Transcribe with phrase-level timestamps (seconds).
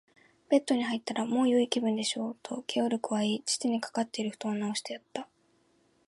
[0.49, 5.27] 「ベッドに入ったら、もうよい気分でしょう？」と、ゲオルクは言い、父にかかっているふとんをなおしてやった。